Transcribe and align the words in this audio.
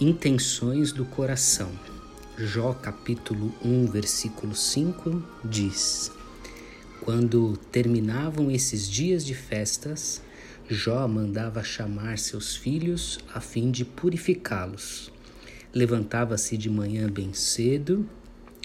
Intenções 0.00 0.92
do 0.92 1.04
coração. 1.04 1.72
Jó 2.38 2.72
capítulo 2.72 3.52
1, 3.64 3.86
versículo 3.88 4.54
5 4.54 5.20
diz: 5.44 6.12
Quando 7.00 7.56
terminavam 7.72 8.48
esses 8.48 8.88
dias 8.88 9.26
de 9.26 9.34
festas, 9.34 10.22
Jó 10.68 11.08
mandava 11.08 11.64
chamar 11.64 12.16
seus 12.16 12.54
filhos 12.54 13.18
a 13.34 13.40
fim 13.40 13.72
de 13.72 13.84
purificá-los. 13.84 15.10
Levantava-se 15.74 16.56
de 16.56 16.70
manhã 16.70 17.10
bem 17.10 17.32
cedo 17.34 18.08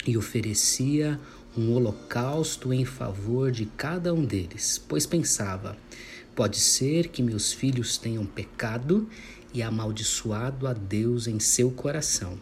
e 0.06 0.16
oferecia 0.16 1.18
um 1.58 1.72
holocausto 1.72 2.72
em 2.72 2.84
favor 2.84 3.50
de 3.50 3.66
cada 3.66 4.14
um 4.14 4.24
deles, 4.24 4.80
pois 4.88 5.04
pensava: 5.04 5.76
pode 6.36 6.60
ser 6.60 7.08
que 7.08 7.24
meus 7.24 7.52
filhos 7.52 7.98
tenham 7.98 8.24
pecado 8.24 9.08
e 9.54 9.62
amaldiçoado 9.62 10.66
a 10.66 10.72
Deus 10.72 11.28
em 11.28 11.38
seu 11.38 11.70
coração. 11.70 12.36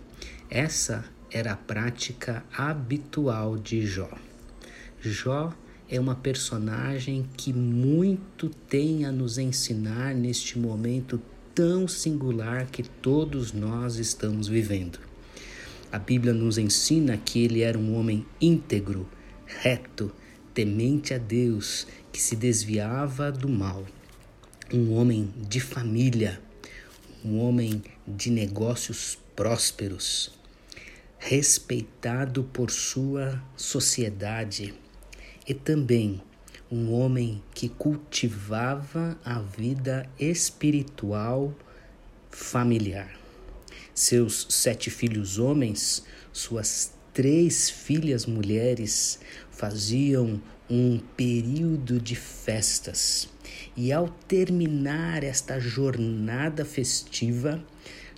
Essa 0.51 1.05
era 1.31 1.53
a 1.53 1.57
prática 1.57 2.43
habitual 2.57 3.59
de 3.59 3.87
Jó. 3.87 4.11
Jó 5.01 5.53
é 5.89 6.01
uma 6.01 6.15
personagem 6.15 7.29
que 7.37 7.53
muito 7.53 8.49
tem 8.49 9.05
a 9.05 9.13
nos 9.13 9.37
ensinar 9.37 10.15
neste 10.15 10.59
momento 10.59 11.21
tão 11.55 11.87
singular 11.87 12.67
que 12.67 12.83
todos 12.83 13.53
nós 13.53 13.97
estamos 13.97 14.49
vivendo. 14.49 14.99
A 15.91 15.99
Bíblia 15.99 16.33
nos 16.33 16.57
ensina 16.57 17.19
que 17.19 17.45
ele 17.45 17.61
era 17.61 17.79
um 17.79 17.95
homem 17.95 18.25
íntegro, 18.41 19.07
reto, 19.45 20.11
temente 20.55 21.13
a 21.13 21.19
Deus, 21.19 21.87
que 22.11 22.21
se 22.21 22.35
desviava 22.35 23.31
do 23.31 23.49
mal. 23.49 23.85
Um 24.73 24.93
homem 24.95 25.31
de 25.37 25.61
família, 25.61 26.41
um 27.25 27.39
homem 27.39 27.83
de 28.07 28.31
negócios 28.31 29.19
prósperos, 29.37 30.33
respeitado 31.19 32.45
por 32.45 32.71
sua 32.71 33.43
sociedade 33.57 34.75
e 35.47 35.55
também 35.55 36.21
um 36.71 36.93
homem 36.93 37.43
que 37.55 37.69
cultivava 37.69 39.19
a 39.25 39.41
vida 39.41 40.09
espiritual 40.19 41.55
familiar. 42.31 43.15
Seus 43.95 44.47
sete 44.49 44.91
filhos 44.91 45.39
homens, 45.39 46.05
suas 46.33 46.93
três 47.13 47.69
filhas 47.69 48.25
mulheres 48.25 49.21
faziam 49.51 50.41
um 50.69 50.99
período 51.15 52.01
de 52.01 52.17
festas 52.17 53.29
e 53.77 53.93
ao 53.93 54.09
terminar 54.09 55.25
esta 55.25 55.61
jornada 55.61 56.65
festiva, 56.65 57.63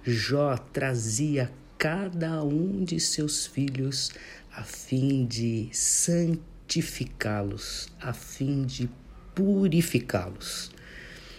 Jó 0.05 0.56
trazia 0.56 1.50
cada 1.78 2.45
um 2.45 2.84
de 2.84 3.00
seus 3.00 3.47
filhos 3.47 4.12
a 4.53 4.62
fim 4.62 5.27
de 5.27 5.69
santificá-los, 5.72 7.89
a 8.00 8.12
fim 8.12 8.65
de 8.65 8.89
purificá-los. 9.34 10.70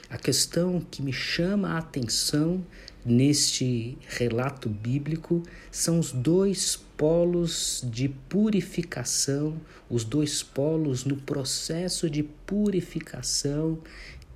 A 0.09 0.17
questão 0.17 0.80
que 0.80 1.02
me 1.02 1.14
chama 1.14 1.72
a 1.72 1.78
atenção 1.78 2.66
neste 3.06 3.98
relato 4.08 4.70
bíblico 4.70 5.44
são 5.72 6.00
os 6.00 6.11
dois 6.11 6.84
polos 6.98 7.84
de 7.84 8.10
purificação, 8.10 9.60
os 9.90 10.04
dois 10.04 10.42
polos 10.42 11.04
no 11.04 11.17
processo 11.17 12.10
de 12.10 12.23
purificação, 12.23 13.78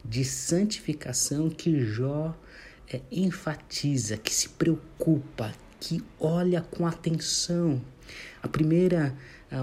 de 0.03 0.23
santificação 0.23 1.49
que 1.49 1.81
Jó 1.81 2.35
é, 2.91 3.01
enfatiza, 3.11 4.17
que 4.17 4.33
se 4.33 4.49
preocupa, 4.49 5.53
que 5.79 6.03
olha 6.19 6.61
com 6.61 6.85
atenção. 6.85 7.81
A 8.41 8.47
primeira, 8.47 9.15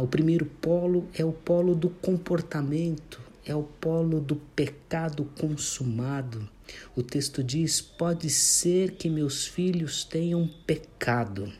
o 0.02 0.06
primeiro 0.06 0.46
polo 0.46 1.08
é 1.14 1.24
o 1.24 1.32
polo 1.32 1.74
do 1.74 1.90
comportamento, 1.90 3.20
é 3.44 3.54
o 3.54 3.62
polo 3.62 4.20
do 4.20 4.36
pecado 4.36 5.24
consumado. 5.38 6.48
O 6.94 7.02
texto 7.02 7.42
diz: 7.42 7.80
pode 7.80 8.30
ser 8.30 8.92
que 8.92 9.08
meus 9.08 9.46
filhos 9.46 10.04
tenham 10.04 10.48
pecado, 10.66 11.52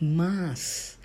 mas 0.00 0.98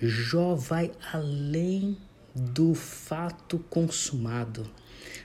Jó 0.00 0.54
vai 0.54 0.92
além 1.12 1.96
do 2.34 2.74
fato 2.74 3.58
consumado. 3.70 4.70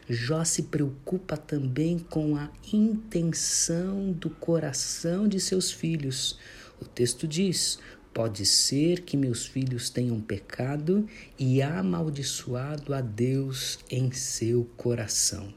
Jó 0.10 0.44
se 0.46 0.64
preocupa 0.64 1.36
também 1.36 2.00
com 2.00 2.36
a 2.36 2.50
intenção 2.72 4.14
do 4.14 4.30
coração 4.30 5.28
de 5.28 5.40
seus 5.40 5.72
filhos. 5.72 6.40
O 6.82 6.86
texto 6.86 7.28
diz: 7.28 7.80
Pode 8.14 8.46
ser 8.46 9.02
que 9.02 9.18
meus 9.18 9.46
filhos 9.46 9.90
tenham 9.90 10.20
pecado 10.22 11.08
e 11.38 11.62
amaldiçoado 11.62 12.94
a 12.94 13.02
Deus 13.02 13.80
em 13.90 14.12
seu 14.12 14.66
coração. 14.78 15.54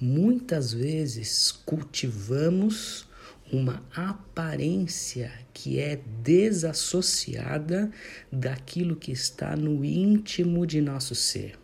Muitas 0.00 0.72
vezes 0.72 1.52
cultivamos 1.52 3.06
uma 3.52 3.82
aparência 3.94 5.32
que 5.52 5.78
é 5.78 6.00
desassociada 6.22 7.90
daquilo 8.30 8.96
que 8.96 9.12
está 9.12 9.56
no 9.56 9.84
íntimo 9.84 10.66
de 10.66 10.80
nosso 10.80 11.14
ser. 11.14 11.58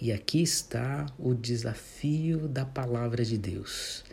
E 0.00 0.12
aqui 0.12 0.42
está 0.42 1.06
o 1.18 1.34
desafio 1.34 2.46
da 2.46 2.64
palavra 2.64 3.24
de 3.24 3.36
Deus. 3.36 4.04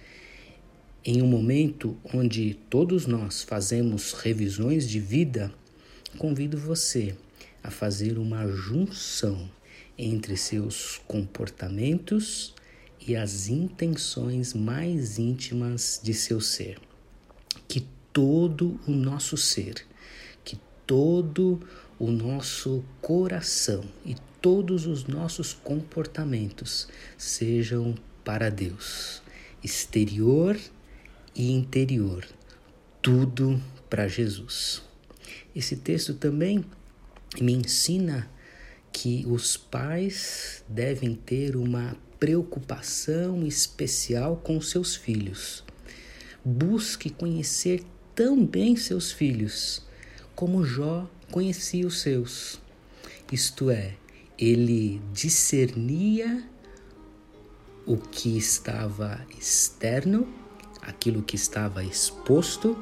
Em 1.04 1.22
um 1.22 1.28
momento 1.28 1.96
onde 2.12 2.56
todos 2.70 3.06
nós 3.06 3.44
fazemos 3.44 4.14
revisões 4.14 4.90
de 4.90 5.00
vida, 5.00 5.54
convido 6.18 6.58
você 6.58 7.16
a 7.62 7.70
fazer 7.70 8.18
uma 8.18 8.48
junção 8.48 9.50
entre 9.98 10.36
seus 10.36 11.00
comportamentos 11.08 12.56
e 13.08 13.16
as 13.16 13.48
intenções 13.48 14.54
mais 14.54 15.20
íntimas 15.20 16.00
de 16.04 16.14
seu 16.14 16.42
ser. 16.42 16.80
Que 17.68 17.88
todo 18.12 18.80
o 18.88 18.92
nosso 18.92 19.38
ser, 19.38 19.86
que 20.44 20.60
todo 20.88 21.60
o 22.00 22.12
nosso 22.12 22.84
coração 23.02 23.84
e 24.06 24.16
todos 24.42 24.86
os 24.86 25.06
nossos 25.06 25.54
comportamentos 25.54 26.88
sejam 27.18 27.96
para 28.24 28.50
Deus, 28.50 29.22
exterior 29.64 30.58
e 31.36 31.52
interior, 31.52 32.28
tudo 33.02 33.62
para 33.90 34.08
Jesus. 34.08 34.82
Esse 35.56 35.76
texto 35.78 36.14
também 36.16 36.66
me 37.40 37.54
ensina 37.54 38.30
que 38.92 39.26
os 39.28 39.58
pais 39.58 40.64
devem 40.70 41.16
ter 41.16 41.56
uma 41.56 41.98
preocupação 42.20 43.46
especial 43.46 44.38
com 44.38 44.60
seus 44.62 44.96
filhos. 44.96 45.64
Busque 46.44 47.10
conhecer 47.10 47.84
tão 48.14 48.46
bem 48.46 48.76
seus 48.76 49.12
filhos 49.12 49.82
como 50.36 50.64
Jó 50.64 51.10
conhecia 51.32 51.88
os 51.88 52.02
seus. 52.02 52.60
Isto 53.32 53.70
é, 53.70 53.96
ele 54.38 55.02
discernia 55.14 56.48
o 57.86 57.98
que 57.98 58.38
estava 58.38 59.26
externo 59.38 60.28
aquilo 60.86 61.22
que 61.22 61.36
estava 61.36 61.84
exposto, 61.84 62.78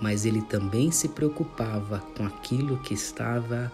mas 0.00 0.24
ele 0.24 0.42
também 0.42 0.90
se 0.90 1.08
preocupava 1.08 2.00
com 2.16 2.24
aquilo 2.24 2.78
que 2.82 2.94
estava 2.94 3.72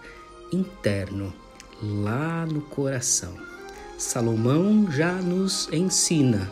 interno, 0.51 1.33
lá 1.81 2.45
no 2.45 2.61
coração. 2.61 3.33
Salomão 3.99 4.89
já 4.89 5.11
nos 5.11 5.67
ensina, 5.73 6.49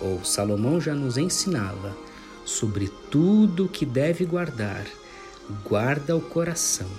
ou 0.00 0.24
Salomão 0.24 0.80
já 0.80 0.92
nos 0.92 1.16
ensinava, 1.16 1.96
sobre 2.44 2.88
tudo 3.12 3.68
que 3.68 3.86
deve 3.86 4.24
guardar, 4.24 4.84
guarda 5.64 6.16
o 6.16 6.20
coração, 6.20 6.90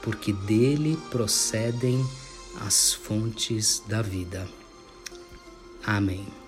porque 0.00 0.32
dele 0.32 0.98
procedem 1.10 2.02
as 2.66 2.94
fontes 2.94 3.82
da 3.86 4.00
vida. 4.00 4.48
Amém. 5.84 6.39